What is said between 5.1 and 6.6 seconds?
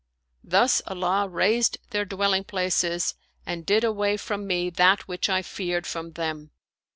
I feared from them.